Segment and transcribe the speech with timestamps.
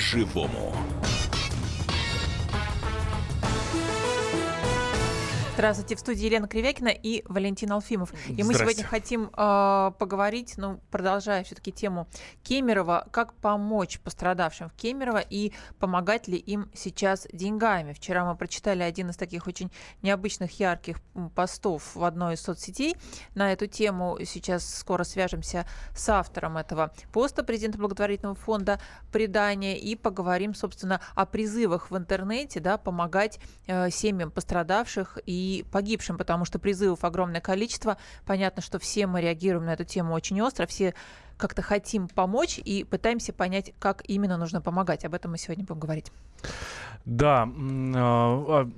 [0.00, 0.89] по-живому.
[5.60, 8.14] Здравствуйте, в студии Елена Кривякина и Валентин Алфимов.
[8.30, 12.08] И мы сегодня хотим э, поговорить, ну, продолжая все-таки тему
[12.42, 17.92] Кемерово, как помочь пострадавшим в Кемерово и помогать ли им сейчас деньгами.
[17.92, 19.70] Вчера мы прочитали один из таких очень
[20.00, 20.96] необычных, ярких
[21.34, 22.96] постов в одной из соцсетей
[23.34, 24.16] на эту тему.
[24.24, 28.80] Сейчас скоро свяжемся с автором этого поста президента благотворительного фонда
[29.12, 36.18] «Предание» и поговорим, собственно, о призывах в интернете, да, помогать э, семьям пострадавших и погибшим,
[36.18, 37.96] потому что призывов огромное количество.
[38.24, 40.94] Понятно, что все мы реагируем на эту тему очень остро, все
[41.36, 45.04] как-то хотим помочь и пытаемся понять, как именно нужно помогать.
[45.04, 46.12] Об этом мы сегодня будем говорить.
[47.04, 47.48] Да, а,
[47.96, 48.70] а,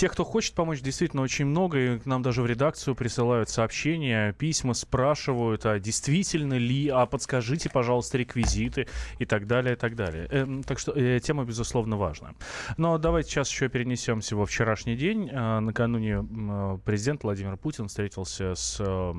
[0.00, 1.78] тех, кто хочет помочь, действительно очень много.
[1.78, 7.68] И к нам даже в редакцию присылают сообщения, письма, спрашивают, а действительно ли, а подскажите,
[7.68, 10.26] пожалуйста, реквизиты и так далее, и так далее.
[10.30, 12.32] Э, так что э, тема, безусловно, важна.
[12.78, 15.28] Но давайте сейчас еще перенесемся во вчерашний день.
[15.30, 19.14] Э, накануне э, президент Владимир Путин встретился с э,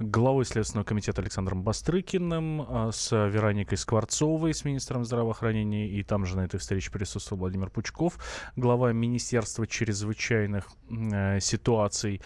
[0.00, 6.36] главой Следственного комитета Александром Бастрыкиным, э, с Вероникой Скворцовой, с министром здравоохранения, и там же
[6.36, 8.18] на этой встрече присутствовал Владимир Пучков,
[8.56, 12.20] глава Министерства чрезвычайных э, ситуаций.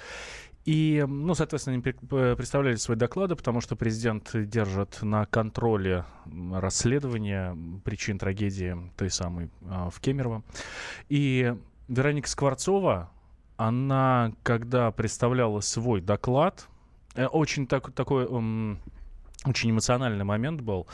[0.64, 6.04] И, ну, соответственно, они представляли свои доклады, потому что президент держит на контроле
[6.52, 10.42] расследование причин трагедии той самой э, в Кемерово.
[11.08, 11.54] И
[11.88, 13.10] Вероника Скворцова,
[13.56, 16.68] она, когда представляла свой доклад,
[17.14, 18.26] э, очень так, такой...
[18.28, 18.76] Э,
[19.44, 20.86] очень эмоциональный момент был.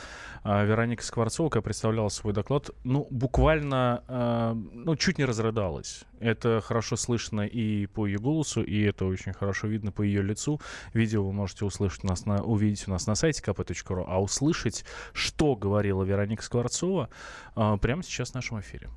[0.43, 6.03] А, Вероника Скворцова, когда представляла свой доклад, ну, буквально, а, ну, чуть не разрыдалась.
[6.19, 10.59] Это хорошо слышно и по ее голосу, и это очень хорошо видно по ее лицу.
[10.93, 14.83] Видео вы можете услышать у нас на, увидеть у нас на сайте kp.ru, а услышать,
[15.13, 17.09] что говорила Вероника Скворцова,
[17.55, 18.89] а, прямо сейчас в нашем эфире.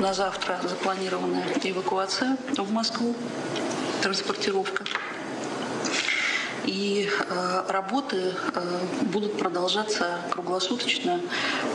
[0.00, 3.14] На завтра запланирована эвакуация в Москву,
[4.02, 4.84] транспортировка
[6.64, 11.20] и э, работы э, будут продолжаться круглосуточно.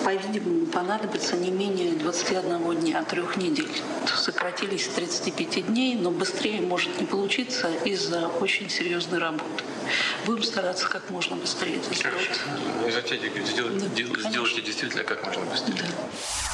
[0.03, 3.72] По-видимому, понадобится не менее 21 дня, трех недель.
[4.16, 9.63] Сократились с 35 дней, но быстрее может не получиться из-за очень серьезной работы.
[10.25, 12.39] Будем стараться как можно быстрее это сделать.
[12.85, 15.77] Не затягивайте, сделайте, да, сделайте действительно как можно быстрее.
[15.77, 16.49] Да.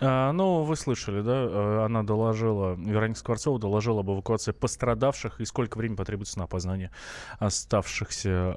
[0.00, 1.32] А, ну, вы слышали, да?
[1.32, 6.90] Э, она доложила, Вероника Скворцова доложила об эвакуации пострадавших и сколько времени потребуется на опознание
[7.38, 8.56] оставшихся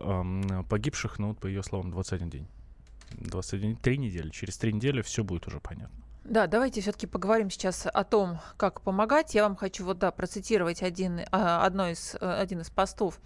[0.69, 1.19] погибших.
[1.19, 2.47] Ну, по ее словам, 21 день.
[3.17, 4.29] 21 три недели.
[4.29, 6.03] Через три недели все будет уже понятно.
[6.23, 9.35] Да, давайте все-таки поговорим сейчас о том, как помогать.
[9.35, 13.19] Я вам хочу вот да процитировать один, а, одно из, э, один из постов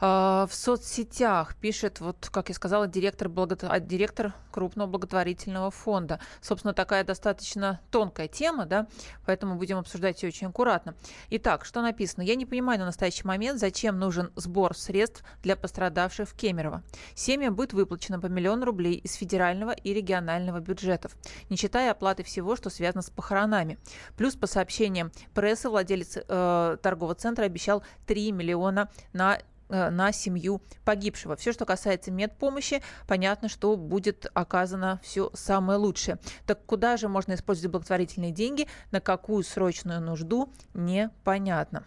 [0.00, 3.56] в соцсетях пишет, вот, как я сказала, директор, благо...
[3.62, 6.18] А, директор крупного благотворительного фонда.
[6.40, 8.86] Собственно, такая достаточно тонкая тема, да,
[9.26, 10.94] поэтому будем обсуждать ее очень аккуратно.
[11.28, 12.22] Итак, что написано?
[12.22, 16.82] Я не понимаю на настоящий момент, зачем нужен сбор средств для пострадавших в Кемерово.
[17.14, 21.12] Семьям будет выплачено по миллиону рублей из федерального и регионального бюджетов,
[21.50, 23.78] не считая оплаты всего, что связано с похоронами.
[24.16, 29.38] Плюс, по сообщениям прессы, владелец э, торгового центра обещал 3 миллиона на
[29.68, 31.36] на семью погибшего.
[31.36, 36.18] Все, что касается медпомощи, понятно, что будет оказано все самое лучшее.
[36.46, 41.84] Так куда же можно использовать благотворительные деньги, на какую срочную нужду, непонятно.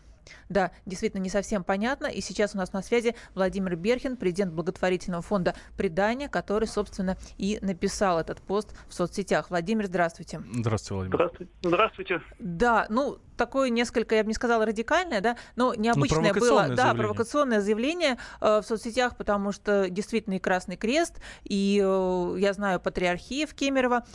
[0.48, 2.08] Да, действительно не совсем понятно.
[2.08, 7.60] И сейчас у нас на связи Владимир Берхин, президент благотворительного фонда «Предание», который, собственно, и
[7.62, 9.50] написал этот пост в соцсетях.
[9.50, 10.42] Владимир, здравствуйте.
[10.54, 11.16] Здравствуйте, Владимир.
[11.16, 11.52] Здравствуйте.
[11.64, 12.22] Здравствуйте.
[12.40, 16.76] Да, ну, такое несколько, я бы не сказала радикальное, да, но необычное ну, было, да,
[16.76, 16.96] заявление.
[16.96, 22.82] провокационное заявление э, в соцсетях, потому что действительно и Красный Крест, и э, я знаю,
[22.82, 24.06] Патриархия в Кемерово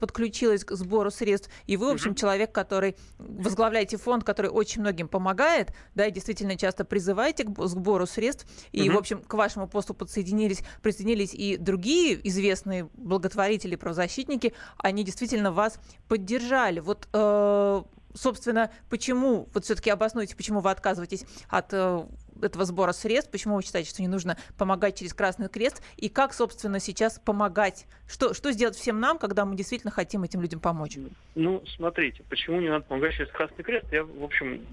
[0.00, 2.16] подключилась к сбору средств, и вы, в общем, угу.
[2.16, 8.06] человек, который возглавляете фонд, который очень многим помогает, да, и действительно часто призываете к сбору
[8.06, 8.96] средств, и, угу.
[8.96, 15.78] в общем, к вашему посту подсоединились, присоединились и другие известные благотворители, правозащитники, они действительно вас
[16.08, 16.80] поддержали.
[16.80, 17.82] Вот э,
[18.14, 22.04] собственно, почему, вот все-таки обоснуйте, почему вы отказываетесь от э,
[22.40, 26.32] этого сбора средств, почему вы считаете, что не нужно помогать через Красный Крест, и как,
[26.32, 27.86] собственно, сейчас помогать?
[28.08, 30.96] Что, что сделать всем нам, когда мы действительно хотим этим людям помочь?
[31.34, 34.66] Ну, смотрите, почему не надо помогать через Красный Крест, я, в общем,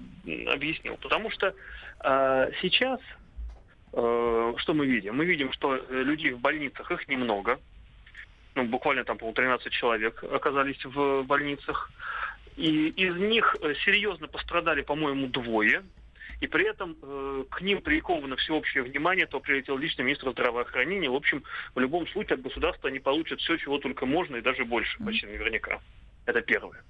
[0.48, 0.96] объяснил.
[0.96, 1.54] Потому что
[2.04, 3.00] э, сейчас
[3.92, 5.16] э, что мы видим?
[5.16, 7.58] Мы видим, что людей в больницах, их немного,
[8.54, 11.90] ну, буквально там, по-моему, 13 человек оказались в больницах.
[12.60, 15.82] И из них э, серьезно пострадали, по-моему, двое.
[16.42, 21.08] и при этом э, к ним приковано всеобщее внимание, то прилетел лично министр здравоохранения.
[21.08, 21.42] В общем,
[21.74, 25.24] в любом случае от государства они получат все, чего только можно, и даже больше, почти
[25.26, 25.80] наверняка.
[26.26, 26.82] Это первое.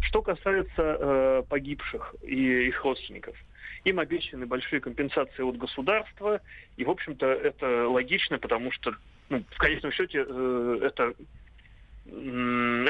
[0.00, 3.36] Что касается э, погибших и их родственников,
[3.84, 6.40] им обещаны большие компенсации от государства,
[6.78, 8.94] и, в общем-то, это логично, потому что,
[9.28, 11.14] ну, в конечном счете, э, это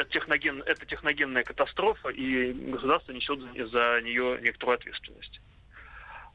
[0.03, 5.41] это, техноген, это техногенная катастрофа, и государство несет за нее некоторую ответственность.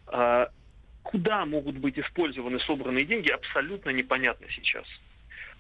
[0.08, 0.50] А
[1.04, 4.86] куда могут быть использованы собранные деньги, абсолютно непонятно сейчас.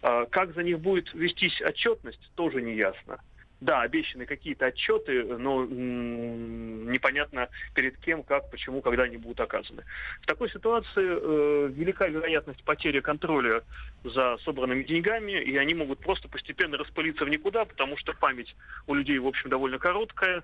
[0.02, 3.20] А как за них будет вестись отчетность, тоже не ясно
[3.60, 9.84] да, обещаны какие-то отчеты, но непонятно перед кем, как, почему, когда они будут оказаны.
[10.22, 13.64] В такой ситуации э, велика вероятность потери контроля
[14.04, 18.56] за собранными деньгами, и они могут просто постепенно распылиться в никуда, потому что память
[18.86, 20.44] у людей, в общем, довольно короткая,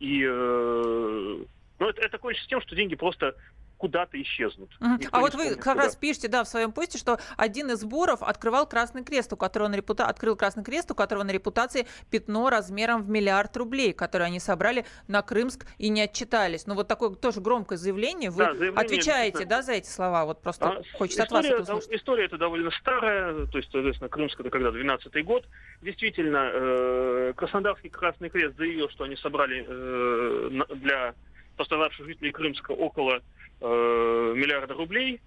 [0.00, 1.44] и э,
[1.78, 3.34] ну, это, это кончится тем, что деньги просто
[3.76, 4.70] куда-то исчезнут.
[4.80, 5.08] Uh-huh.
[5.12, 5.74] А вот вы как куда.
[5.74, 9.68] раз пишете, да, в своем посте, что один из сборов открывал Красный Крест, у которого
[9.68, 10.06] на репута...
[10.06, 14.86] открыл Красный Крест, у которого на репутации пятно размером в миллиард рублей, которое они собрали
[15.08, 16.66] на Крымск и не отчитались.
[16.66, 18.30] Ну вот такое тоже громкое заявление.
[18.30, 20.24] Вы да, заявление, отвечаете, да, за эти слова?
[20.24, 22.00] Вот просто а, хочется история, от вас это услышать.
[22.00, 25.46] История это довольно старая, то есть, соответственно, Крымск это когда 12-й год.
[25.82, 31.14] Действительно, э, Краснодарский Красный Крест заявил, что они собрали э, для
[31.56, 33.22] пострадавших жителей Крымска около
[33.60, 35.20] э, миллиарда рублей,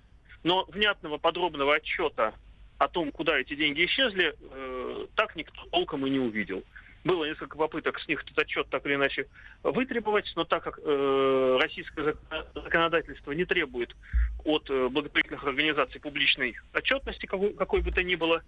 [0.43, 2.33] но внятного подробного отчета
[2.77, 6.63] о том, куда эти деньги исчезли, э, так никто толком и не увидел.
[7.03, 9.27] Было несколько попыток с них этот отчет так или иначе
[9.63, 12.15] вытребовать, но так как э, российское
[12.53, 13.95] законодательство не требует
[14.43, 18.43] от э, благотворительных организаций публичной отчетности, какой, какой бы то ни было,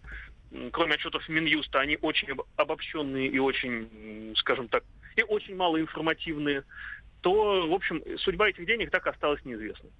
[0.72, 2.28] кроме отчетов Минюста, они очень
[2.58, 4.84] обобщенные и очень, скажем так,
[5.16, 6.64] и очень малоинформативные,
[7.22, 9.92] то, в общем, судьба этих денег так осталась неизвестной.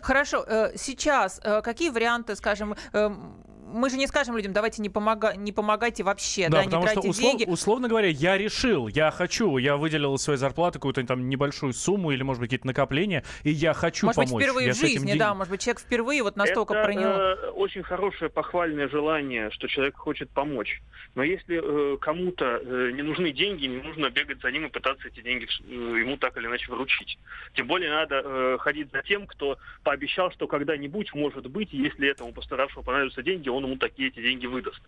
[0.00, 0.44] Хорошо.
[0.46, 3.42] Э, сейчас э, какие варианты, скажем, эм,
[3.72, 7.00] мы же не скажем людям, давайте не, помога, не помогайте вообще, да, да не тратьте
[7.00, 7.44] что, услов, деньги.
[7.50, 12.10] Условно говоря, я решил, я хочу, я выделил из своей зарплаты какую-то там небольшую сумму
[12.10, 14.30] или, может быть, какие-то накопления, и я хочу может помочь.
[14.30, 17.10] Может быть, впервые я в жизни, да, может быть, человек впервые вот настолько Это, принял.
[17.10, 20.80] Э, очень хорошее похвальное желание, что человек хочет помочь.
[21.14, 25.08] Но если э, кому-то э, не нужны деньги, не нужно бегать за ним и пытаться
[25.08, 27.18] эти деньги э, ему так или иначе вручить.
[27.54, 32.32] Тем более надо э, ходить за тем, кто пообещал, что когда-нибудь, может быть, если этому
[32.32, 34.80] пострадавшему понадобятся деньги, он ему такие эти деньги выдаст.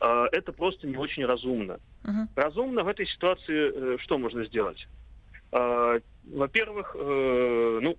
[0.00, 1.78] А, это просто не очень разумно.
[2.04, 2.26] Uh-huh.
[2.36, 4.86] Разумно в этой ситуации э, что можно сделать?
[5.52, 7.96] А, во-первых, э, ну,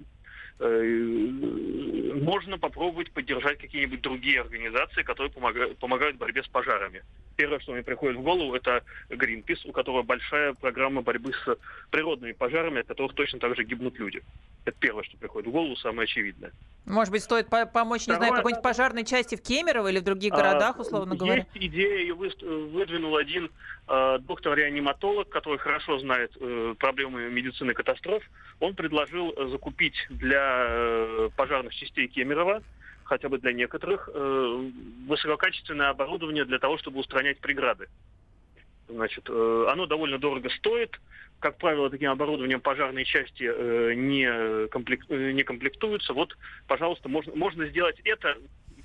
[0.60, 7.04] э, можно попробовать поддержать какие-нибудь другие организации, которые помогают, помогают в борьбе с пожарами.
[7.36, 11.57] Первое, что мне приходит в голову, это Greenpeace, у которого большая программа борьбы с
[11.89, 14.21] природными пожарами, от которых точно так же гибнут люди.
[14.65, 16.51] Это первое, что приходит в голову, самое очевидное.
[16.86, 20.04] Может быть, стоит по помочь, не Второе, знаю, какой-нибудь пожарной части в Кемерово или в
[20.04, 21.45] других городах, условно а, говоря?
[21.54, 23.50] Есть идея, ее выдвинул один
[23.88, 28.24] э, доктор-реаниматолог, который хорошо знает э, проблемы медицины катастроф.
[28.60, 32.62] Он предложил закупить для э, пожарных частей Кемерово
[33.04, 34.69] хотя бы для некоторых, э,
[35.07, 37.88] высококачественное оборудование для того, чтобы устранять преграды.
[38.88, 41.00] Значит, э, оно довольно дорого стоит,
[41.39, 46.13] как правило, таким оборудованием пожарные части э, э, не комплектуются.
[46.13, 46.38] Вот,
[46.68, 48.37] пожалуйста, можно, можно сделать это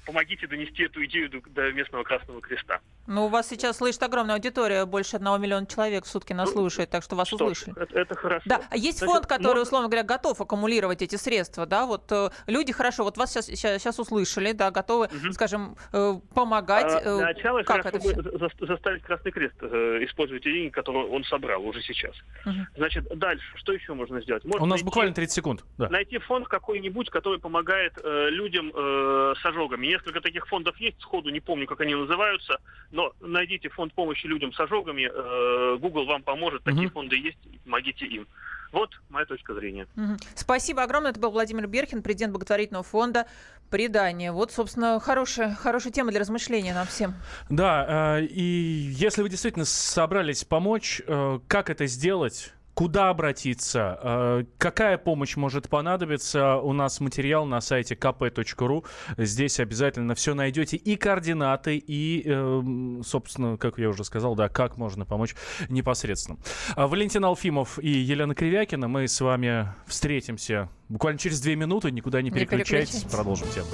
[0.09, 2.81] помогите донести эту идею до, до местного Красного Креста.
[3.07, 6.61] Ну, у вас сейчас слышит огромная аудитория, больше одного миллиона человек в сутки нас ну,
[6.61, 7.75] слушает, так что вас что услышали.
[7.79, 8.43] Это, это хорошо.
[8.47, 9.63] Да, а есть Значит, фонд, который, можно...
[9.63, 13.83] условно говоря, готов аккумулировать эти средства, да, вот э, люди хорошо, вот вас сейчас, сейчас,
[13.83, 15.33] сейчас услышали, да, готовы, угу.
[15.33, 16.87] скажем, э, помогать.
[16.87, 18.15] А, э, начало как это все?
[18.15, 22.15] За, заставить Красный Крест э, использовать те деньги, которые он собрал уже сейчас.
[22.47, 22.55] Угу.
[22.77, 24.45] Значит, дальше, что еще можно сделать?
[24.45, 25.65] Можно у нас найти, буквально 30 секунд.
[25.77, 25.91] Да.
[25.91, 31.31] Найти фонд какой-нибудь, который помогает э, людям э, с ожогами несколько таких фондов есть, сходу
[31.31, 32.59] не помню, как они называются,
[32.91, 36.95] но найдите фонд помощи людям с ожогами, э, Google вам поможет, такие угу.
[36.95, 38.27] фонды есть, помогите им.
[38.71, 39.87] Вот моя точка зрения.
[39.97, 40.17] Угу.
[40.35, 41.11] Спасибо огромное.
[41.11, 43.27] Это был Владимир Берхин, президент благотворительного фонда
[43.71, 44.31] «Предание».
[44.31, 47.15] Вот, собственно, хорошая, хорошая тема для размышления нам всем.
[47.49, 52.53] Да, э, и если вы действительно собрались помочь, э, как это сделать?
[52.79, 53.99] Куда обратиться?
[54.01, 56.59] Э, какая помощь может понадобиться?
[56.59, 58.87] У нас материал на сайте kp.ru.
[59.17, 60.77] Здесь обязательно все найдете.
[60.77, 65.35] И координаты, и, э, собственно, как я уже сказал, да, как можно помочь
[65.69, 66.39] непосредственно.
[66.77, 68.87] А Валентин Алфимов и Елена Кривякина.
[68.87, 71.91] Мы с вами встретимся буквально через две минуты.
[71.91, 72.95] Никуда не переключайтесь.
[72.95, 73.13] Не переключайтесь.
[73.13, 73.67] Продолжим тему.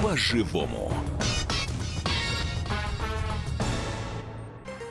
[0.00, 0.90] По-живому.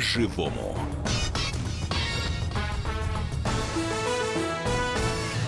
[0.00, 0.74] По-живому.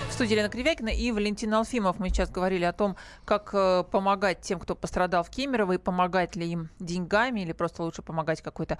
[0.07, 1.97] В студии Елена Кривякина и Валентин Алфимов.
[1.97, 2.95] Мы сейчас говорили о том,
[3.25, 7.81] как э, помогать тем, кто пострадал в Кемерово, и помогать ли им деньгами, или просто
[7.81, 8.77] лучше помогать какой-то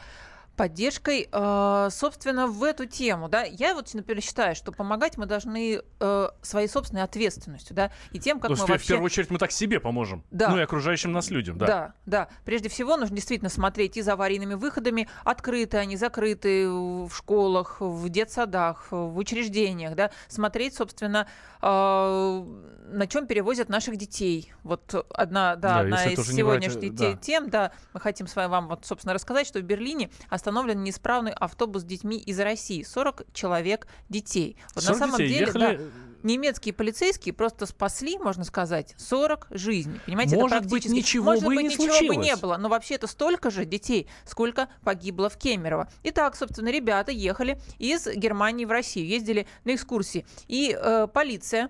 [0.56, 1.28] поддержкой.
[1.32, 6.28] Э, собственно, в эту тему, да, я вот, например, считаю, что помогать мы должны э,
[6.42, 8.86] своей собственной ответственностью, да, и тем, как Ну, мы в, вообще...
[8.86, 10.24] в первую очередь мы так себе поможем.
[10.32, 10.50] Да.
[10.50, 11.66] Ну и окружающим нас людям, да.
[11.66, 12.28] Да, да.
[12.46, 18.10] Прежде всего нужно действительно смотреть и за аварийными выходами, открыты они, закрыты в школах, в
[18.10, 20.12] детсадах, в учреждениях, да.
[20.28, 21.28] Смотреть, собственно,
[21.62, 22.44] э,
[22.88, 24.54] на чем перевозят наших детей.
[24.64, 27.18] Вот одна, да, Да, одна из брать, сегодняшних э, те- да.
[27.18, 30.10] тем, да, мы хотим с вами вам, вот, собственно, рассказать, что в Берлине
[30.44, 32.84] остановлен неисправный автобус с детьми из России.
[32.84, 34.58] 40 человек детей.
[34.76, 35.84] Вот 40 на самом детей деле, ехали- да,
[36.24, 40.00] немецкие полицейские просто спасли, можно сказать, 40 жизней.
[40.06, 40.96] Понимаете, Может это быть, практически...
[40.98, 42.40] ничего Может бы быть, не ничего бы не случилось.
[42.42, 45.90] было, но вообще это столько же детей, сколько погибло в Кемерово.
[46.04, 50.26] Итак, собственно, ребята ехали из Германии в Россию, ездили на экскурсии.
[50.48, 51.70] И э, полиция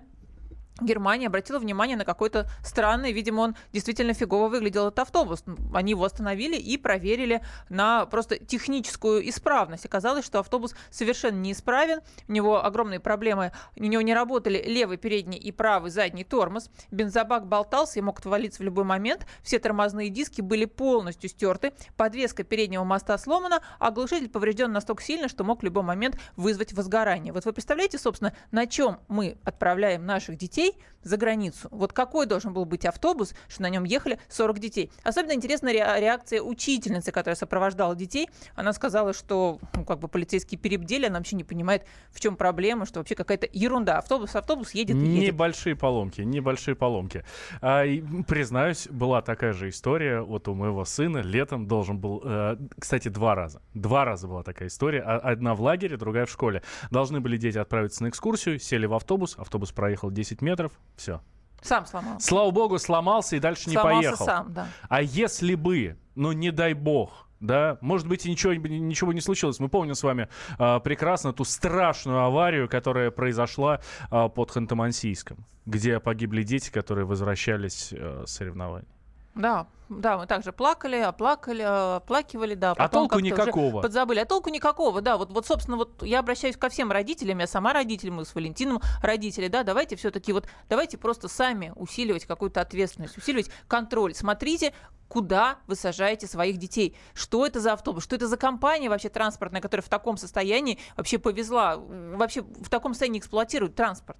[0.80, 5.44] Германия обратила внимание на какой-то странный, видимо, он действительно фигово выглядел, этот автобус.
[5.72, 9.86] Они его остановили и проверили на просто техническую исправность.
[9.86, 15.38] Оказалось, что автобус совершенно неисправен, у него огромные проблемы, у него не работали левый передний
[15.38, 20.40] и правый задний тормоз, бензобак болтался и мог отвалиться в любой момент, все тормозные диски
[20.40, 25.64] были полностью стерты, подвеска переднего моста сломана, а глушитель поврежден настолько сильно, что мог в
[25.64, 27.32] любой момент вызвать возгорание.
[27.32, 30.63] Вот вы представляете, собственно, на чем мы отправляем наших детей
[31.02, 31.68] за границу?
[31.70, 34.90] Вот какой должен был быть автобус, что на нем ехали 40 детей?
[35.02, 38.28] Особенно интересна ре- реакция учительницы, которая сопровождала детей.
[38.54, 42.86] Она сказала, что ну, как бы полицейские перебдели, она вообще не понимает, в чем проблема,
[42.86, 43.98] что вообще какая-то ерунда.
[43.98, 45.34] Автобус, автобус едет и едет.
[45.34, 47.24] Небольшие поломки, небольшие поломки.
[47.60, 50.20] А, и, признаюсь, была такая же история.
[50.20, 53.60] Вот у моего сына летом должен был, э, кстати, два раза.
[53.74, 55.02] Два раза была такая история.
[55.02, 56.62] А- Одна в лагере, другая в школе.
[56.90, 60.53] Должны были дети отправиться на экскурсию, сели в автобус, автобус проехал 10 метров,
[60.96, 61.20] все.
[61.62, 62.26] Сам сломался.
[62.26, 64.24] Слава богу, сломался и дальше не Сломался поехал.
[64.26, 64.68] сам, да.
[64.88, 69.58] А если бы, ну не дай бог, да, может быть, и ничего, ничего не случилось.
[69.60, 73.80] Мы помним с вами а, прекрасно ту страшную аварию, которая произошла
[74.10, 78.88] а, под Ханты-Мансийском, где погибли дети, которые возвращались э, с соревнований.
[79.34, 82.72] Да, да, мы также плакали, оплакали, оплакивали, да.
[82.76, 83.82] А толку никакого.
[83.82, 84.20] Подзабыли.
[84.20, 85.16] А толку никакого, да.
[85.16, 88.80] Вот, вот, собственно, вот я обращаюсь ко всем родителям, я сама родитель, мы с Валентином
[89.02, 94.14] родители, да, давайте все-таки вот, давайте просто сами усиливать какую-то ответственность, усиливать контроль.
[94.14, 94.72] Смотрите,
[95.08, 96.96] куда вы сажаете своих детей.
[97.12, 101.18] Что это за автобус, что это за компания вообще транспортная, которая в таком состоянии вообще
[101.18, 104.18] повезла, вообще в таком состоянии эксплуатирует транспорт.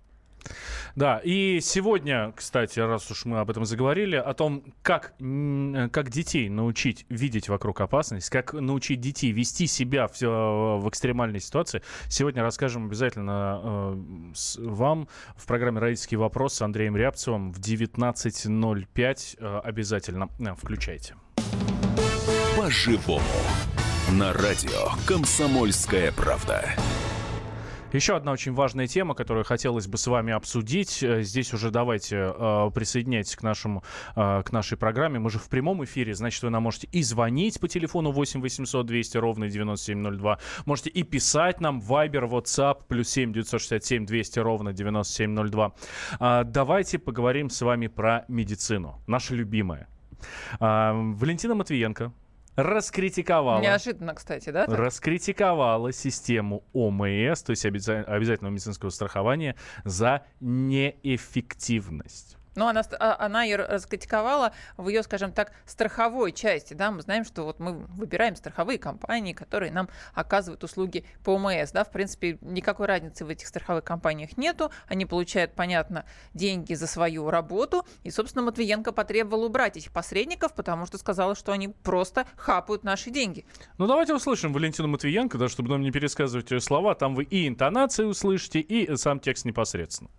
[0.94, 6.10] Да, и сегодня, кстати, раз уж мы об этом заговорили, о том, как, э, как
[6.10, 11.82] детей научить видеть вокруг опасность, как научить детей вести себя в, э, в экстремальной ситуации,
[12.08, 19.36] сегодня расскажем обязательно э, вам в программе «Родительский вопрос» с Андреем Рябцевым в 19.05.
[19.38, 21.16] Э, обязательно э, включайте.
[22.56, 23.22] По-живому.
[24.12, 26.74] На радио «Комсомольская правда».
[27.94, 31.00] Еще одна очень важная тема, которую хотелось бы с вами обсудить.
[31.00, 33.84] Э, Здесь уже давайте э, присоединяйтесь к, нашему,
[34.16, 35.20] э, к нашей программе.
[35.20, 38.84] Мы же в прямом эфире, значит, вы нам можете и звонить по телефону 8 800
[38.84, 40.38] 200 ровно 9702.
[40.66, 45.72] Можете и писать нам Viber, WhatsApp, плюс 7 967 200 ровно 9702.
[46.18, 49.86] А, давайте поговорим с вами про медицину, наша любимая.
[50.58, 52.12] Валентина Матвиенко
[52.56, 54.66] раскритиковала Неожиданно, кстати, да?
[54.66, 54.78] так?
[54.78, 62.37] раскритиковала систему ОМС, то есть обяза- обязательного медицинского страхования, за неэффективность.
[62.54, 66.75] Ну, она, а- она ее раскритиковала в ее, скажем так, страховой части.
[66.75, 66.90] Да?
[66.90, 71.73] Мы знаем, что вот мы выбираем страховые компании, которые нам оказывают услуги по ОМС.
[71.73, 71.84] Да?
[71.84, 74.70] В принципе, никакой разницы в этих страховых компаниях нету.
[74.87, 77.87] Они получают, понятно, деньги за свою работу.
[78.02, 83.11] И, собственно, Матвиенко потребовала убрать этих посредников, потому что сказала, что они просто хапают наши
[83.11, 83.44] деньги.
[83.78, 86.94] Ну, давайте услышим Валентину Матвиенко, да, чтобы нам не пересказывать ее слова.
[86.94, 90.11] Там вы и интонации услышите, и сам текст непосредственно.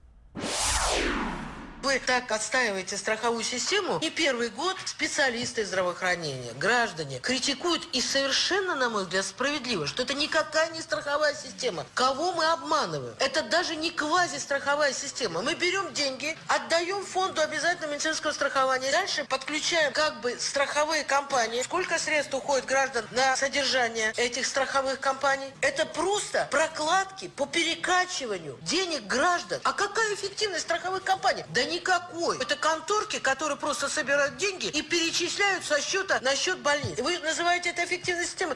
[1.85, 8.89] Вы так отстаиваете страховую систему, не первый год специалисты здравоохранения, граждане критикуют и совершенно, на
[8.89, 11.85] мой взгляд, справедливо, что это никакая не страховая система.
[11.93, 13.13] Кого мы обманываем?
[13.19, 15.43] Это даже не квазистраховая система.
[15.43, 21.61] Мы берем деньги, отдаем фонду обязательного медицинского страхования, дальше подключаем как бы страховые компании.
[21.61, 25.53] Сколько средств уходит граждан на содержание этих страховых компаний?
[25.61, 29.61] Это просто прокладки по перекачиванию денег граждан.
[29.63, 31.43] А какая эффективность страховых компаний?
[31.49, 32.37] Да никакой.
[32.37, 36.99] Это конторки, которые просто собирают деньги и перечисляют со счета на счет больниц.
[37.01, 38.55] Вы называете это эффективной системой?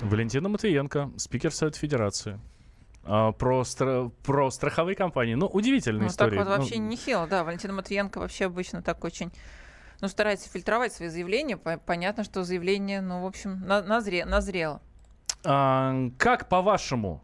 [0.00, 2.40] Валентина Матвиенко, спикер Совета Федерации.
[3.04, 5.34] А, про, стра- про страховые компании.
[5.34, 6.38] Ну, удивительная Ну, история.
[6.38, 7.44] так вот вообще Ну, нехило, да.
[7.44, 9.32] Валентина Матвиенко вообще обычно так очень
[10.02, 11.56] ну, старается фильтровать свои заявления.
[11.58, 14.80] По- Понятно, что заявление, ну, в общем, на- назре- назрело.
[15.44, 17.22] а, как по-вашему,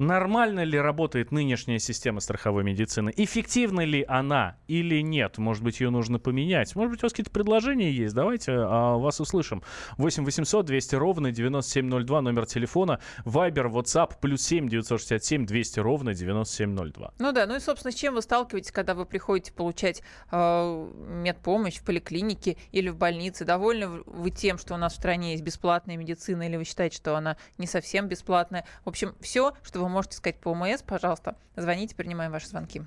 [0.00, 3.12] нормально ли работает нынешняя система страховой медицины?
[3.16, 5.38] Эффективна ли она или нет?
[5.38, 6.74] Может быть, ее нужно поменять?
[6.74, 8.14] Может быть, у вас какие-то предложения есть?
[8.14, 9.62] Давайте а, вас услышим.
[9.98, 12.98] 8 800 200 ровно 9702, номер телефона.
[13.24, 17.12] Вайбер, WhatsApp, плюс 7 967 200 ровно 9702.
[17.18, 20.02] Ну да, ну и, собственно, с чем вы сталкиваетесь, когда вы приходите получать
[20.32, 23.44] э, медпомощь в поликлинике или в больнице?
[23.44, 27.16] Довольны вы тем, что у нас в стране есть бесплатная медицина, или вы считаете, что
[27.16, 28.64] она не совсем бесплатная?
[28.84, 32.82] В общем, все, что вы можете сказать по ОМС, пожалуйста, звоните, принимаем ваши звонки.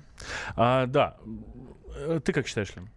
[0.56, 1.16] А, да.
[1.96, 2.90] Э, Ты как считаешь, Лен?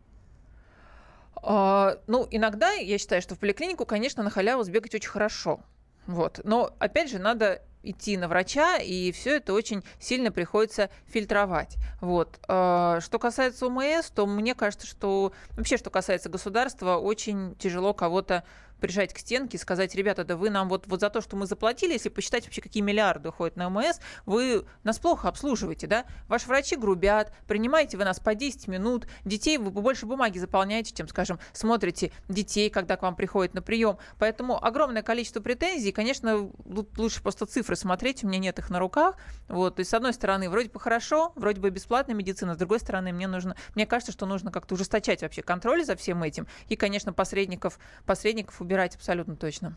[1.44, 5.60] А, ну, иногда я считаю, что в поликлинику, конечно, на халяву сбегать очень хорошо.
[6.08, 6.40] Вот.
[6.44, 11.78] Но, опять же, надо идти на врача, и все это очень сильно приходится фильтровать.
[12.02, 12.40] Вот.
[12.48, 18.44] А, Что касается ОМС, то мне кажется, что вообще, что касается государства, очень тяжело кого-то
[18.80, 21.46] прижать к стенке и сказать, ребята, да вы нам вот, вот за то, что мы
[21.46, 26.06] заплатили, если посчитать вообще, какие миллиарды уходят на ОМС, вы нас плохо обслуживаете, да?
[26.28, 31.08] Ваши врачи грубят, принимаете вы нас по 10 минут, детей вы больше бумаги заполняете, чем,
[31.08, 33.98] скажем, смотрите детей, когда к вам приходят на прием.
[34.20, 38.80] Поэтому огромное количество претензий, конечно, лу- лучше просто цифры смотреть, у меня нет их на
[38.80, 39.18] руках.
[39.48, 42.80] Вот, то есть, с одной стороны, вроде бы хорошо, вроде бы бесплатная медицина, с другой
[42.80, 46.76] стороны, мне нужно, мне кажется, что нужно как-то ужесточать вообще контроль за всем этим, и,
[46.76, 49.76] конечно, посредников, посредников убирать абсолютно точно.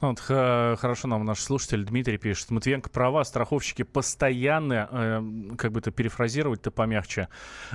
[0.00, 2.50] Ну, вот, х- хорошо нам наш слушатель Дмитрий пишет.
[2.50, 7.28] Матвиенко права, страховщики постоянно, э, как бы это перефразировать-то помягче,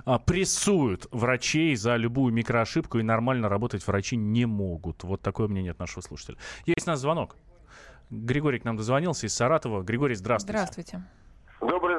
[0.05, 5.03] а, прессуют врачей за любую микроошибку, и нормально работать врачи не могут.
[5.03, 6.37] Вот такое мнение от нашего слушателя.
[6.65, 7.35] Есть у нас звонок.
[8.09, 9.83] Григорий к нам дозвонился из Саратова.
[9.83, 10.57] Григорий, здравствуйте.
[10.59, 11.03] Здравствуйте.
[11.61, 11.90] Здоровечко.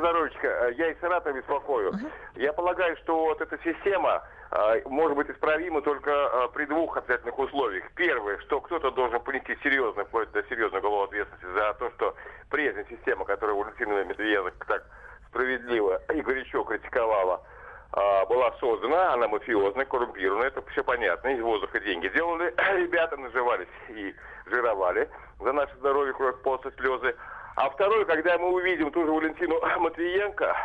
[0.70, 1.92] Я из Саратова беспокою.
[2.37, 7.38] Я полагаю, что вот эта система э, может быть исправима только э, при двух обязательных
[7.38, 7.85] условиях.
[7.94, 12.14] Первое, что кто-то должен понести серьезную, вплоть до серьезной уголовной ответственности за то, что
[12.51, 14.85] прежняя система, которую Валентина Медведева так
[15.29, 17.40] справедливо и горячо критиковала,
[17.94, 23.68] э, была создана, она мафиозная, коррумпированная, это все понятно, из воздуха деньги делали, ребята наживались
[23.88, 24.14] и
[24.46, 25.09] жировали
[25.40, 27.16] за наше здоровье, кровь, после слезы.
[27.54, 30.56] А второе, когда мы увидим ту же Валентину Матвиенко,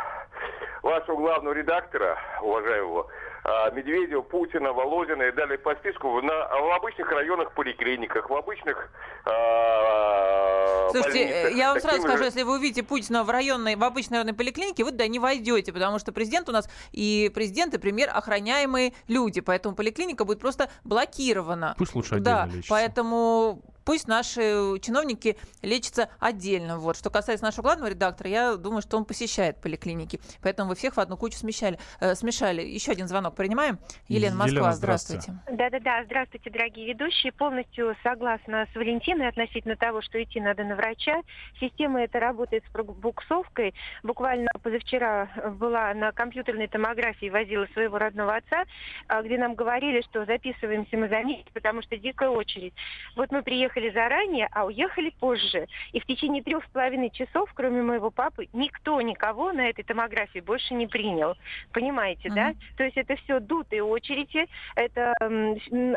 [0.82, 3.08] вашего главного редактора, уважаемого,
[3.44, 8.90] а, Медведева, Путина, Володина и далее по списку на, в обычных районах поликлиниках, в обычных
[9.26, 11.52] а, Слушайте, больницах.
[11.52, 14.18] э, я вам сразу Таким скажу, же- если вы увидите Путина в районной, в обычной
[14.18, 18.08] районной поликлинике, вы туда не войдете, потому что президент у нас и президент, и премьер
[18.12, 21.74] охраняемые люди, поэтому поликлиника будет просто блокирована.
[21.76, 22.70] Пусть лучше Да, отдельно лечится.
[22.74, 24.40] поэтому пусть наши
[24.82, 26.78] чиновники лечатся отдельно.
[26.78, 26.98] Вот.
[26.98, 30.20] Что касается нашего главного редактора, я думаю, что он посещает поликлиники.
[30.42, 32.60] Поэтому вы всех в одну кучу смещали, э, смешали.
[32.60, 33.78] Еще один звонок принимаем.
[34.08, 35.22] Елена, Москва, Елена, здравствуйте.
[35.22, 35.56] здравствуйте.
[35.56, 37.32] Да-да-да, здравствуйте, дорогие ведущие.
[37.32, 41.22] Полностью согласна с Валентиной относительно того, что идти надо на врача.
[41.58, 43.72] Система эта работает с буксовкой.
[44.02, 48.64] Буквально позавчера была на компьютерной томографии, возила своего родного отца,
[49.06, 52.74] а, где нам говорили, что записываемся мы за месяц, потому что дикая очередь.
[53.16, 55.66] Вот мы приехали заранее, а уехали позже.
[55.92, 60.40] И в течение трех с половиной часов, кроме моего папы, никто никого на этой томографии
[60.40, 61.34] больше не принял.
[61.72, 62.52] Понимаете, да?
[62.76, 65.14] То есть это все дутые очереди, это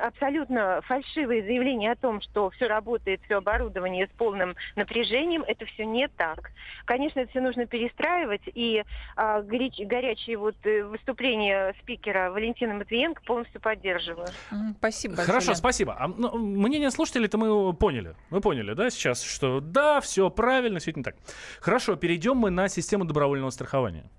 [0.02, 5.44] абсолютно фальшивые заявления о том, что все работает, все оборудование с полным напряжением.
[5.48, 6.52] Это все не так.
[6.86, 8.84] Конечно, это все нужно перестраивать, и
[9.16, 14.32] а, горяч- горячие вот э, выступления спикера Валентина Матвиенко полностью поддерживаю.
[14.52, 15.28] М, Спасибо большое.
[15.40, 15.96] Хорошо, спасибо.
[16.00, 18.16] А, ну, мнение слушателей-то мы поняли.
[18.30, 21.16] Мы поняли, да, сейчас, что да, все правильно, все не так.
[21.60, 24.10] Хорошо, перейдем мы на систему добровольного страхования.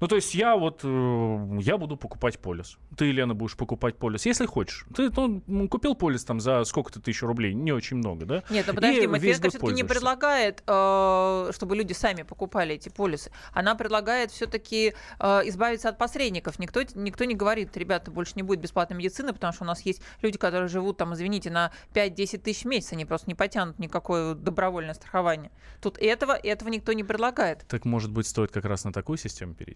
[0.00, 2.78] Ну, то есть я вот, э, я буду покупать полис.
[2.96, 4.86] Ты, Елена, будешь покупать полис, если хочешь.
[4.94, 8.42] Ты ну, купил полис там за сколько-то тысяч рублей, не очень много, да?
[8.50, 13.30] Нет, ну подожди, Мафиенко все-таки не предлагает, э, чтобы люди сами покупали эти полисы.
[13.52, 16.58] Она предлагает все-таки э, избавиться от посредников.
[16.58, 20.02] Никто, никто не говорит, ребята, больше не будет бесплатной медицины, потому что у нас есть
[20.22, 24.34] люди, которые живут там, извините, на 5-10 тысяч в месяц, они просто не потянут никакое
[24.34, 25.50] добровольное страхование.
[25.80, 27.64] Тут этого, этого никто не предлагает.
[27.68, 29.75] Так, может быть, стоит как раз на такую систему перейти?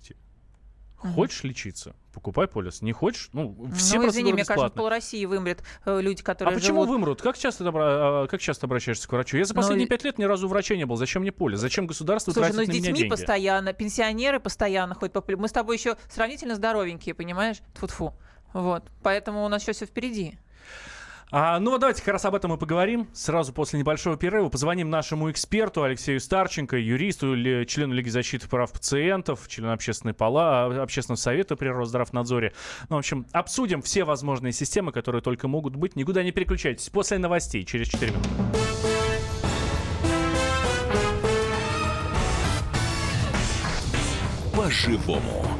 [1.01, 1.95] Хочешь лечиться?
[2.13, 2.83] Покупай полис.
[2.83, 3.31] Не хочешь?
[3.33, 6.89] Ну, все ну, извини, мне кажется, пол России вымрет э, люди, которые А почему живут...
[6.89, 7.23] вымрут?
[7.23, 9.39] Как часто, а, как часто обращаешься к врачу?
[9.39, 10.97] Я за последние пять лет ни разу у врача не был.
[10.97, 11.59] Зачем мне полис?
[11.59, 13.11] Зачем государство Слушай, тратит ну с на детьми меня деньги?
[13.11, 17.59] постоянно, пенсионеры постоянно ходят по Мы с тобой еще сравнительно здоровенькие, понимаешь?
[17.75, 18.13] Тфу-тфу.
[18.53, 18.85] Вот.
[19.03, 20.39] Поэтому у нас еще все впереди.
[21.33, 23.09] А, ну, давайте как раз об этом и поговорим.
[23.12, 29.47] Сразу после небольшого перерыва позвоним нашему эксперту Алексею Старченко, юристу, члену Лиги защиты прав пациентов,
[29.47, 32.53] члену общественной пала, общественного совета при Росздравнадзоре.
[32.88, 35.95] Ну, в общем, обсудим все возможные системы, которые только могут быть.
[35.95, 36.88] Никуда не переключайтесь.
[36.88, 38.29] После новостей через 4 минуты.
[44.57, 45.60] По-живому.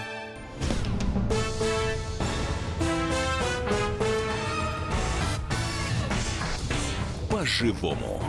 [7.41, 8.20] По-живому.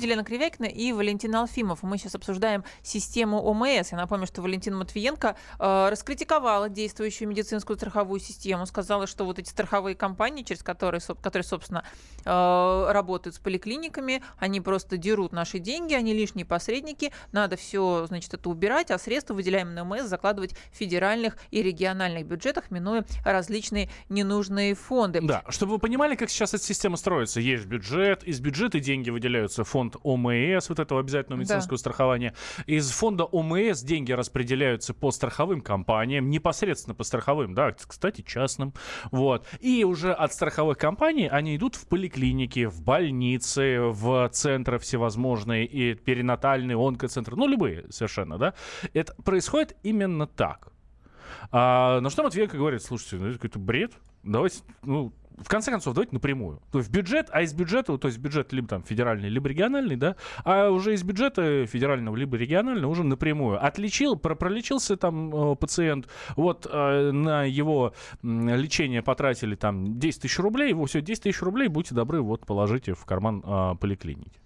[0.00, 1.82] Студии Лена Кривякина и Валентин Алфимов.
[1.82, 3.92] Мы сейчас обсуждаем систему ОМС.
[3.92, 9.50] Я напомню, что Валентина Матвиенко э, раскритиковала действующую медицинскую страховую систему, сказала, что вот эти
[9.50, 11.84] страховые компании, через которые, которые собственно,
[12.24, 18.32] э, работают с поликлиниками, они просто дерут наши деньги, они лишние посредники, надо все, значит,
[18.32, 23.90] это убирать, а средства, выделяемые на ОМС, закладывать в федеральных и региональных бюджетах, минуя различные
[24.08, 25.20] ненужные фонды.
[25.20, 27.38] Да, чтобы вы понимали, как сейчас эта система строится.
[27.38, 31.78] Есть бюджет, из бюджета деньги выделяются фонд фонд ОМС, вот этого обязательного медицинского да.
[31.78, 32.34] страхования.
[32.66, 38.74] Из фонда ОМС деньги распределяются по страховым компаниям, непосредственно по страховым, да, кстати, частным.
[39.10, 39.46] Вот.
[39.60, 45.94] И уже от страховых компаний они идут в поликлиники, в больницы, в центры всевозможные, и
[45.94, 48.54] перинатальные, онкоцентры, ну, любые совершенно, да.
[48.92, 50.72] Это происходит именно так.
[51.52, 55.94] А, на что Матвеенко говорит, слушайте, ну это какой-то бред, давайте, ну, в конце концов,
[55.94, 56.60] давайте напрямую.
[56.70, 59.96] То есть в бюджет, а из бюджета, то есть бюджет либо там федеральный, либо региональный,
[59.96, 63.64] да, а уже из бюджета федерального, либо регионального уже напрямую.
[63.64, 70.38] Отличил, про пролечился там э, пациент, вот э, на его лечение потратили там 10 тысяч
[70.38, 74.40] рублей, его все, 10 тысяч рублей, будьте добры, вот положите в карман э, поликлиники.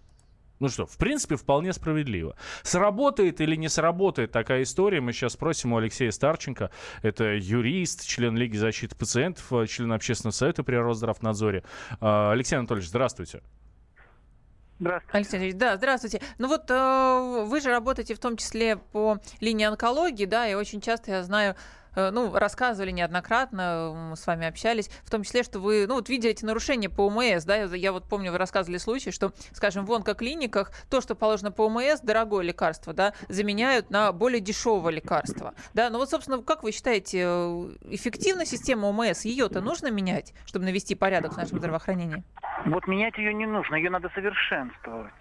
[0.61, 2.37] Ну что, в принципе, вполне справедливо.
[2.63, 6.71] Сработает или не сработает такая история, мы сейчас спросим у Алексея Старченко.
[7.03, 11.65] Это юрист, член Лиги защиты пациентов, член общественного совета при Росздравнадзоре.
[12.01, 13.43] А, Алексей Анатольевич, здравствуйте.
[14.79, 15.17] Здравствуйте.
[15.17, 16.21] Алексей Алексеевич, да, здравствуйте.
[16.39, 20.81] Ну вот э, вы же работаете в том числе по линии онкологии, да, и очень
[20.81, 25.59] часто я знаю, Э, ну, рассказывали неоднократно, мы с вами общались, в том числе, что
[25.61, 29.11] вы, ну, вот видели эти нарушения по ОМС, да, я вот помню, вы рассказывали случай,
[29.11, 34.41] что, скажем, в онкоклиниках то, что положено по ОМС, дорогое лекарство, да, заменяют на более
[34.41, 39.91] дешевое лекарство, да, ну вот, собственно, как вы считаете, э, эффективна система ОМС, ее-то нужно
[39.91, 42.23] менять, чтобы навести порядок в нашем здравоохранении?
[42.67, 45.13] Вот менять ее не нужно, ее надо совершенствовать.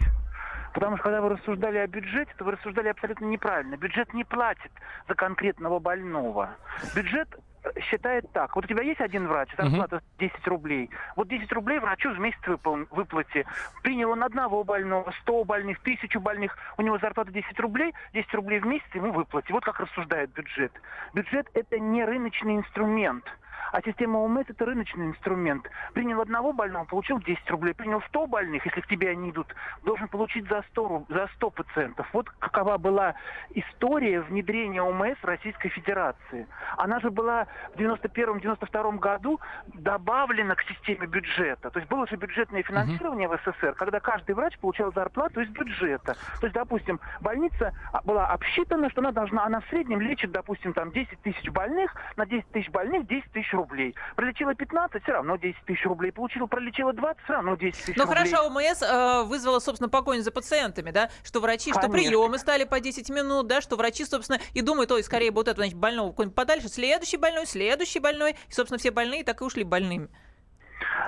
[0.73, 3.77] Потому что когда вы рассуждали о бюджете, то вы рассуждали абсолютно неправильно.
[3.77, 4.71] Бюджет не платит
[5.07, 6.49] за конкретного больного.
[6.95, 7.27] Бюджет
[7.63, 8.55] э, считает так.
[8.55, 10.89] Вот у тебя есть один врач, зарплата 10 рублей.
[11.15, 13.45] Вот 10 рублей врачу в месяц выпол- выплате.
[13.83, 16.57] Принял он одного больного, 100 больных, 1000 больных.
[16.77, 19.53] У него зарплата 10 рублей, 10 рублей в месяц ему выплате.
[19.53, 20.71] Вот как рассуждает бюджет.
[21.13, 23.23] Бюджет это не рыночный инструмент.
[23.71, 25.69] А система ОМС это рыночный инструмент.
[25.93, 27.73] Принял одного больного, получил 10 рублей.
[27.73, 29.47] Принял 100 больных, если к тебе они идут,
[29.83, 32.07] должен получить за 100, за 100 пациентов.
[32.13, 33.15] Вот какова была
[33.53, 36.47] история внедрения ОМС в Российской Федерации.
[36.77, 41.69] Она же была в 91-92 году добавлена к системе бюджета.
[41.69, 46.15] То есть было же бюджетное финансирование в СССР, когда каждый врач получал зарплату из бюджета.
[46.39, 47.73] То есть, допустим, больница
[48.03, 52.25] была обсчитана, что она должна, она в среднем лечит, допустим, там 10 тысяч больных, на
[52.25, 53.95] 10 тысяч больных 10 тысяч тысяч рублей.
[54.15, 56.11] Пролечила 15, все равно 10 тысяч рублей.
[56.11, 58.17] Получила, пролечила 20, все равно 10 тысяч Ну рублей.
[58.31, 61.97] хорошо, ОМС э, вызвала, собственно, погоню за пациентами, да, что врачи, что Конечно.
[62.09, 65.47] приемы стали по 10 минут, да, что врачи, собственно, и думают, ой, скорее бы вот
[65.47, 69.43] этого, значит, больного куда-нибудь подальше, следующий больной, следующий больной, и, собственно, все больные так и
[69.43, 70.09] ушли больными.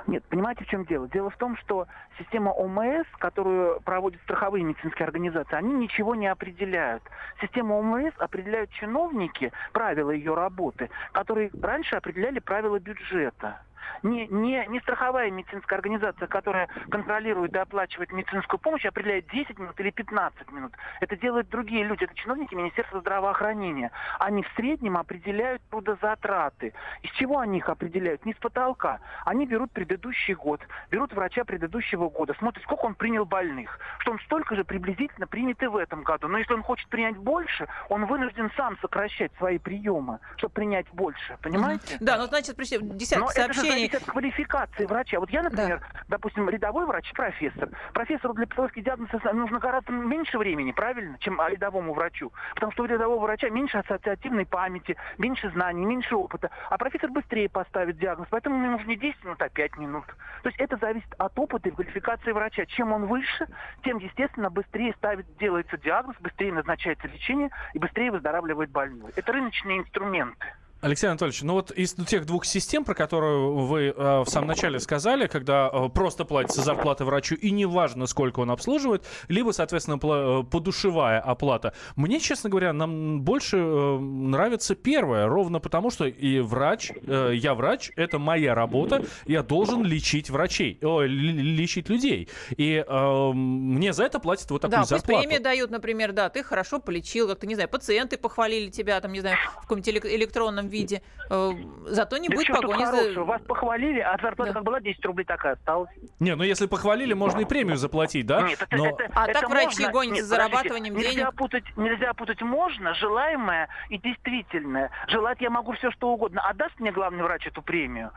[0.07, 1.07] Нет, понимаете, в чем дело?
[1.09, 1.87] Дело в том, что
[2.19, 7.03] система ОМС, которую проводят страховые медицинские организации, они ничего не определяют.
[7.41, 13.61] Систему ОМС определяют чиновники, правила ее работы, которые раньше определяли правила бюджета.
[14.03, 19.79] Не, не, не страховая медицинская организация, которая контролирует и оплачивает медицинскую помощь, определяет 10 минут
[19.79, 20.73] или 15 минут.
[21.01, 23.91] Это делают другие люди, это чиновники Министерства здравоохранения.
[24.19, 26.73] Они в среднем определяют трудозатраты.
[27.01, 28.25] Из чего они их определяют?
[28.25, 28.99] Не с потолка.
[29.25, 34.19] Они берут предыдущий год, берут врача предыдущего года, смотрят, сколько он принял больных, что он
[34.25, 36.27] столько же приблизительно примет и в этом году.
[36.27, 41.37] Но если он хочет принять больше, он вынужден сам сокращать свои приемы, чтобы принять больше.
[41.41, 41.97] Понимаете?
[41.99, 43.89] Да, ну, значит, пришли десятки Но это сообщений.
[43.89, 45.19] зависит от квалификации врача.
[45.19, 47.69] Вот я, например, допустим, рядовой врач, профессор.
[47.93, 52.31] Профессору для постановки диагноза нужно гораздо меньше времени, правильно, чем рядовому врачу.
[52.53, 56.49] Потому что у рядового врача меньше ассоциативной памяти, меньше знаний, меньше опыта.
[56.69, 60.05] А профессор быстрее поставит диагноз, поэтому ему нужно не 10 минут, а 5 минут.
[60.43, 62.65] То есть это зависит от опыта и квалификации врача.
[62.65, 63.47] Чем он выше,
[63.83, 69.11] тем, естественно, быстрее ставит, делается диагноз, быстрее назначается лечение и быстрее выздоравливает больной.
[69.15, 70.45] Это рыночные инструменты.
[70.85, 74.79] Алексей Анатольевич, ну вот из тех двух систем, про которые вы э, в самом начале
[74.79, 80.43] сказали, когда э, просто платится зарплата врачу и неважно, сколько он обслуживает, либо, соответственно, э,
[80.43, 81.73] подушевая оплата.
[81.95, 87.55] Мне, честно говоря, нам больше э, нравится первое, ровно потому, что и врач, э, я
[87.55, 92.29] врач, это моя работа, я должен лечить врачей, о, лечить людей.
[92.57, 95.27] И э, мне за это платят вот такую Да, зарплату.
[95.27, 99.21] премии дают, например, да, ты хорошо полечил, как-то, не знаю, пациенты похвалили тебя, там, не
[99.21, 101.01] знаю, в каком-нибудь элек- электронном виде.
[101.29, 101.51] Э,
[101.87, 103.23] Зато не Да будет погони за...
[103.23, 105.89] Вас похвалили, а зарплата как была 10 рублей, такая осталась.
[106.19, 108.41] Не, ну если похвалили, можно и премию заплатить, да?
[108.43, 111.35] Нет, это, Но- это- А это так врачи можно- гонятся Нет, за зарабатыванием нельзя денег.
[111.35, 114.91] Путать, нельзя путать можно, желаемое и действительное.
[115.07, 116.41] Желать я могу все, что угодно.
[116.45, 118.11] А даст мне главный врач эту премию?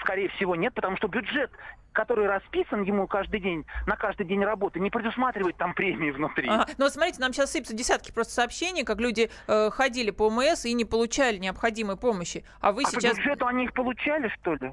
[0.00, 1.50] Скорее всего, нет, потому что бюджет,
[1.92, 6.48] который расписан ему каждый день, на каждый день работы, не предусматривает там премии внутри.
[6.48, 6.66] Ага.
[6.78, 10.72] Вот смотрите, нам сейчас сыпятся десятки просто сообщений, как люди э, ходили по ОМС и
[10.72, 12.44] не получали необходимой помощи.
[12.60, 13.14] А вы а сейчас...
[13.14, 14.72] по бюджету они их получали, что ли?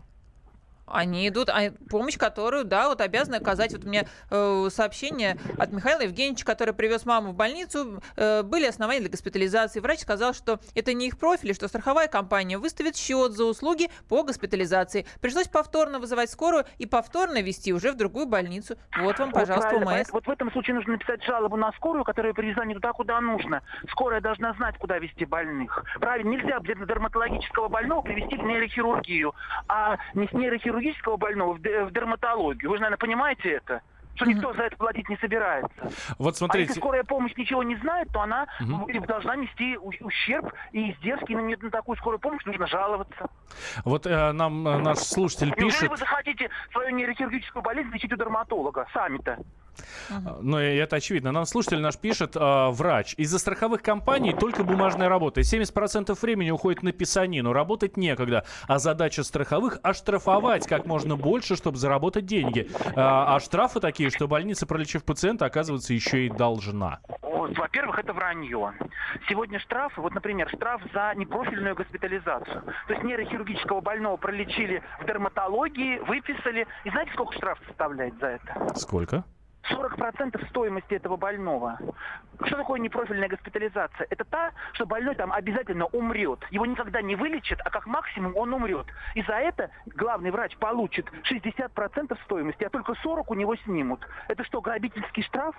[0.85, 3.73] Они идут, а помощь, которую, да, вот обязаны оказать.
[3.73, 8.01] Вот у меня э, сообщение от Михаила Евгеньевича, который привез маму в больницу.
[8.15, 9.79] Э, были основания для госпитализации.
[9.79, 13.89] Врач сказал, что это не их профиль, и что страховая компания выставит счет за услуги
[14.09, 15.05] по госпитализации.
[15.21, 18.75] Пришлось повторно вызывать скорую и повторно везти уже в другую больницу.
[18.99, 19.99] Вот вам, Вот пожалуйста, правильно.
[19.99, 20.11] ОМС.
[20.11, 23.61] Вот в этом случае нужно написать жалобу на скорую, которая привезла не туда, куда нужно.
[23.89, 25.83] Скорая должна знать, куда везти больных.
[25.99, 29.33] Правильно, нельзя дерматологического больного привести в нейрохирургию,
[29.67, 30.33] а не с
[30.73, 32.69] нейрохирургического больного в, дерматологию.
[32.69, 33.81] Вы же, наверное, понимаете это?
[34.15, 35.89] Что никто за это платить не собирается.
[36.19, 36.67] Вот А смотрите.
[36.67, 41.31] если скорая помощь ничего не знает, то она ну, должна нести ущерб и издержки.
[41.31, 43.27] И на, такую скорую помощь нужно жаловаться.
[43.83, 48.15] Вот э, нам э, наш слушатель Неужели пишет, вы захотите свою нейрохирургическую болезнь лечить у
[48.15, 49.39] дерматолога сами-то?
[50.41, 55.09] Ну и это очевидно, нам слушатель наш пишет, э, врач, из-за страховых компаний только бумажная
[55.09, 55.41] работа.
[55.41, 58.45] 70% времени уходит на писанину, работать некогда.
[58.67, 62.69] А задача страховых– оштрафовать как можно больше, чтобы заработать деньги.
[62.95, 66.99] А, а штрафы такие, что больница, пролечив пациента, оказывается, еще и должна.
[67.21, 68.73] Во-первых, это вранье.
[69.27, 72.63] Сегодня штрафы, вот, например, штраф за непрофильную госпитализацию.
[72.87, 76.67] То есть нейрохирургического больного пролечили в дерматологии, выписали.
[76.83, 78.73] И знаете, сколько штраф составляет за это?
[78.75, 79.23] Сколько?
[79.71, 81.77] 40% стоимости этого больного.
[82.45, 84.07] Что такое непрофильная госпитализация?
[84.09, 86.39] Это та, что больной там обязательно умрет.
[86.51, 88.87] Его никогда не вылечат, а как максимум он умрет.
[89.15, 94.05] И за это главный врач получит 60% стоимости, а только 40 у него снимут.
[94.27, 95.55] Это что, грабительский штраф?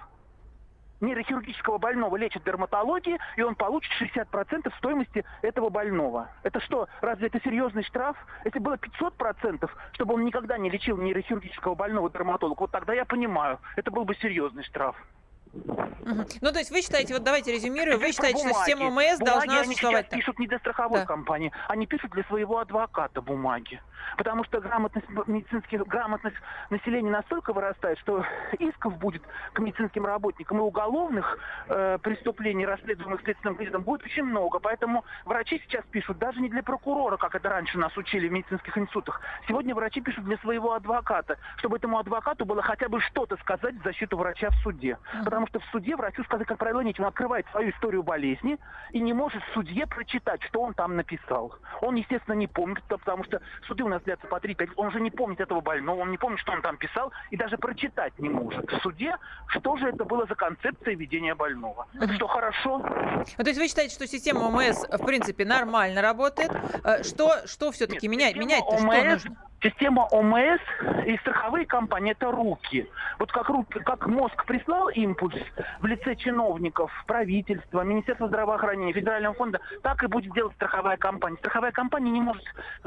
[1.04, 6.28] Нейрохирургического больного лечат в дерматологии, и он получит 60% стоимости этого больного.
[6.42, 8.16] Это что, разве это серьезный штраф?
[8.44, 13.58] Если было 500%, чтобы он никогда не лечил нейрохирургического больного дерматолога, вот тогда я понимаю,
[13.76, 14.96] это был бы серьезный штраф.
[16.40, 19.54] Ну, то есть вы считаете, вот давайте резюмирую, вы считаете, что система ОМС Бумаги должна
[19.54, 20.18] они существовать так?
[20.18, 21.06] пишут не для страховой Да.
[21.06, 23.80] компании, они пишут для своего адвоката бумаги.
[24.18, 26.36] Потому что грамотность медицинских, грамотность
[26.70, 28.24] населения настолько вырастает, что
[28.58, 31.38] исков будет к медицинским работникам и уголовных
[31.68, 34.58] э, преступлений, расследуемых следственным комитетом, будет очень много.
[34.58, 38.76] Поэтому врачи сейчас пишут даже не для прокурора, как это раньше нас учили в медицинских
[38.76, 39.20] институтах.
[39.48, 43.82] Сегодня врачи пишут для своего адвоката, чтобы этому адвокату было хотя бы что-то сказать в
[43.84, 44.98] защиту врача в суде.
[45.24, 46.98] Потому что в суде врачу сказать, как правило, нет.
[47.00, 48.58] Он открывает свою историю болезни
[48.92, 51.54] и не может судье прочитать, что он там написал.
[51.80, 55.10] Он, естественно, не помнит, потому что суды у нас длятся по 3-5 Он уже не
[55.10, 58.70] помнит этого больного, он не помнит, что он там писал, и даже прочитать не может
[58.70, 59.16] в суде,
[59.48, 61.86] что же это было за концепция ведения больного.
[61.94, 62.78] Это что, хорошо?
[62.78, 66.52] Ну, то есть вы считаете, что система ОМС, в принципе, нормально работает?
[66.84, 68.36] Э, что, что все-таки менять?
[68.36, 69.36] Менять-то что нужно?
[69.64, 70.60] Система ОМС
[71.06, 72.86] и страховые компании– это руки.
[73.18, 75.33] Вот как, руки, как мозг прислал импульс
[75.80, 81.36] в лице чиновников, правительства, Министерства здравоохранения, Федерального фонда, так и будет делать страховая компания.
[81.38, 82.44] Страховая компания не может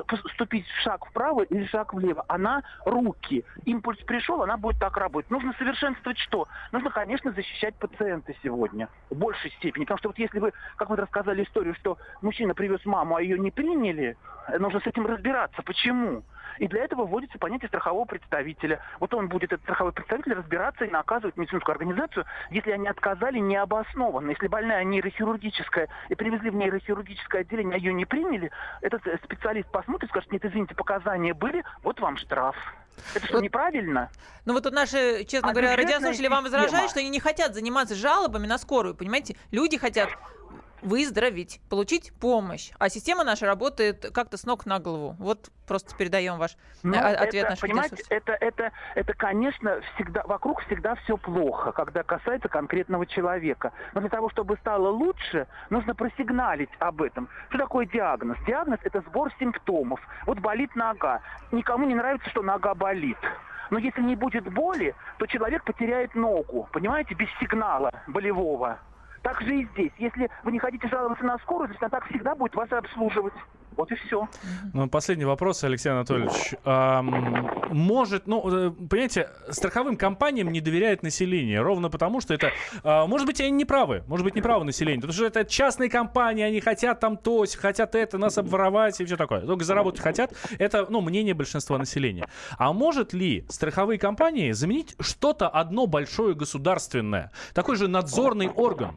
[0.07, 2.25] поступить шаг вправо или шаг влево.
[2.27, 3.43] Она руки.
[3.65, 5.31] Импульс пришел, она будет так работать.
[5.31, 6.47] Нужно совершенствовать что?
[6.71, 9.83] Нужно, конечно, защищать пациента сегодня в большей степени.
[9.83, 13.37] Потому что вот если вы, как вы рассказали историю, что мужчина привез маму, а ее
[13.39, 14.17] не приняли,
[14.59, 15.61] нужно с этим разбираться.
[15.61, 16.23] Почему?
[16.59, 18.81] И для этого вводится понятие страхового представителя.
[18.99, 24.31] Вот он будет, этот страховой представитель, разбираться и наказывать медицинскую организацию, если они отказали необоснованно.
[24.31, 29.69] Если больная нейрохирургическая и привезли в нейрохирургическое отделение, а ее не приняли, этот э, специалист
[29.69, 32.55] посмотрит, скажет, нет, извините, показания были, вот вам штраф.
[33.13, 34.09] Это что, вот, неправильно?
[34.45, 37.95] Ну вот тут наши, честно а говоря, радиослушатели вам возражают, что они не хотят заниматься
[37.95, 39.35] жалобами на скорую, понимаете?
[39.51, 40.09] Люди хотят
[40.81, 42.71] выздороветь, получить помощь.
[42.79, 45.15] А система наша работает как-то с ног на голову.
[45.19, 50.61] Вот просто передаем ваш ну, ответ это, нашим Понимаете, это, это, это, конечно, всегда, вокруг
[50.65, 53.71] всегда все плохо, когда касается конкретного человека.
[53.93, 57.29] Но для того, чтобы стало лучше, нужно просигналить об этом.
[57.49, 58.37] Что такое диагноз?
[58.45, 59.99] Диагноз– это сбор симптомов.
[60.25, 61.21] Вот болит нога.
[61.51, 63.17] Никому не нравится, что нога болит.
[63.69, 68.79] Но если не будет боли, то человек потеряет ногу, понимаете, без сигнала болевого.
[69.27, 69.91] Так же и здесь.
[69.97, 73.33] Если вы не хотите жаловаться на скорость, значит, она так всегда будет вас обслуживать.
[73.75, 74.25] Вот и все.
[74.73, 76.55] Ну, последний вопрос, Алексей Анатольевич.
[76.63, 82.51] А, может, ну, э, понимаете, страховым компаниям не доверяет население, ровно потому, что это,
[82.83, 85.89] а, может быть, они не правы, может быть, не правы население, потому что это частные
[85.89, 89.41] компании, они хотят там то, хотят это, нас обворовать и все такое.
[89.41, 90.33] Только заработать хотят.
[90.57, 92.27] Это, ну, мнение большинства населения.
[92.57, 97.33] А может ли страховые компании заменить что-то одно большое государственное?
[97.53, 98.95] Такой же надзорный орган?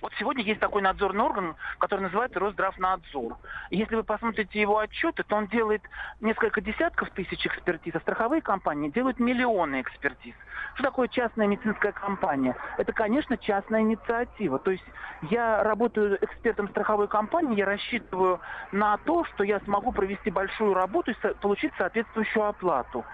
[0.00, 3.36] Вот сегодня есть такой надзорный орган, который называется Росздравнадзор.
[3.70, 5.82] Если вы посмотрите его отчеты, то он делает
[6.20, 10.34] несколько десятков тысяч экспертиз, а страховые компании делают миллионы экспертиз.
[10.74, 12.56] Что такое частная медицинская компания?
[12.76, 14.58] Это, конечно, частная инициатива.
[14.58, 14.84] То есть
[15.22, 21.10] я работаю экспертом страховой компании, я рассчитываю на то, что я смогу провести большую работу
[21.10, 23.04] и получить соответствующую оплату.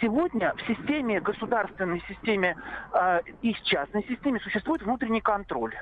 [0.00, 2.56] Сегодня в системе, государственной системе
[2.92, 5.74] э, и частной системе существует внутренний контроль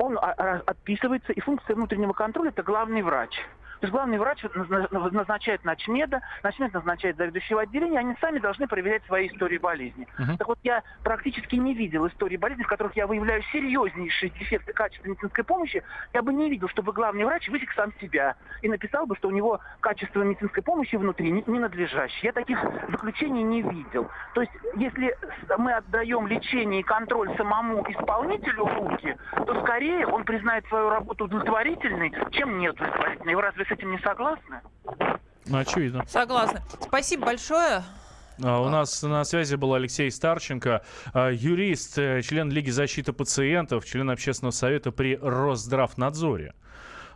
[0.00, 3.38] он а, а, отписывается, и функция внутреннего контроля– это главный врач.
[3.80, 4.44] То есть главный врач
[4.90, 10.06] назначает начмеда, начмед назначает заведующего отделения, они сами должны проверять свои истории болезни.
[10.18, 10.36] Uh-huh.
[10.36, 15.08] Так вот, я практически не видел истории болезни, в которых я выявляю серьезнейшие дефекты качества
[15.08, 15.82] медицинской помощи.
[16.12, 19.30] Я бы не видел, чтобы главный врач высек сам себя и написал бы, что у
[19.30, 22.20] него качество медицинской помощи внутри ненадлежащее.
[22.22, 24.10] Я таких заключений не видел.
[24.34, 25.16] То есть, если
[25.56, 31.24] мы отдаем лечение и контроль самому исполнителю в руки, то скорее он признает свою работу
[31.24, 33.34] удовлетворительной, чем неудовлетворительной.
[33.34, 34.60] Вы разве с этим не согласны?
[35.46, 36.04] Ну, очевидно.
[36.06, 36.62] Согласна.
[36.80, 37.82] Спасибо большое.
[38.42, 43.84] А, у нас на связи был Алексей Старченко, а, юрист, э, член Лиги защиты пациентов,
[43.84, 46.54] член общественного совета при Росздравнадзоре.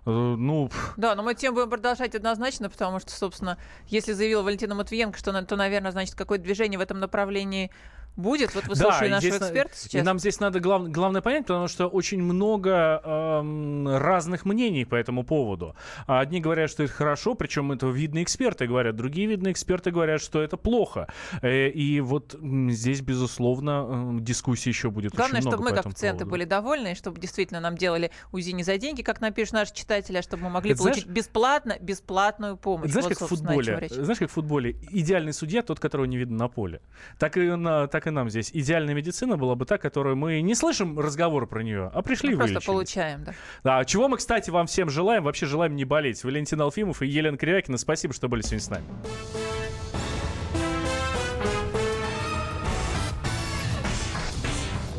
[0.06, 0.70] Э, ну...
[0.96, 5.42] Да, но мы тем будем продолжать однозначно, потому что, собственно, если заявила Валентина Матвиенко, что,
[5.42, 7.70] то, наверное, значит, какое-то движение в этом направлении
[8.16, 8.54] будет?
[8.54, 9.94] Вот вы да, слушали нашего эксперта сейчас.
[10.00, 14.94] И нам здесь надо глав, главное понять, потому что очень много эм, разных мнений по
[14.94, 15.74] этому поводу.
[16.06, 20.42] Одни говорят, что это хорошо, причем это видные эксперты говорят, другие видные эксперты говорят, что
[20.42, 21.08] это плохо.
[21.42, 26.20] Э, и вот здесь, безусловно, э, дискуссии еще будет Главное, очень чтобы мы, как пациенты,
[26.20, 26.30] поводу.
[26.30, 30.18] были довольны, и чтобы действительно нам делали УЗИ не за деньги, как напишут наши читатели,
[30.18, 32.90] а чтобы мы могли это получить знаешь, бесплатно, бесплатную помощь.
[32.90, 36.36] Знаешь, вот, как в футболе, знаешь, как в футболе идеальный судья тот, которого не видно
[36.36, 36.80] на поле.
[37.18, 38.50] Так и на, так так и нам здесь.
[38.52, 42.46] Идеальная медицина была бы та, которую мы не слышим разговор про нее, а пришли мы
[42.46, 43.34] просто получаем, да.
[43.62, 45.24] Да, чего мы, кстати, вам всем желаем.
[45.24, 46.22] Вообще желаем не болеть.
[46.22, 48.84] Валентин Алфимов и Елена Кривякина, спасибо, что были сегодня с нами.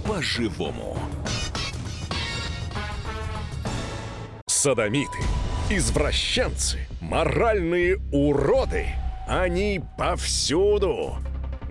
[0.07, 0.97] По-живому.
[4.47, 5.19] Садомиты,
[5.69, 8.87] извращенцы, моральные уроды.
[9.27, 11.17] Они повсюду.